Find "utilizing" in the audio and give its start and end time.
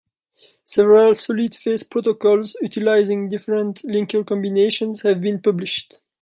2.59-3.29